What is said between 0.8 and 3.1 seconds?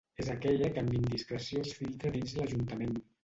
amb indiscreció es filtra dins l'Ajuntament.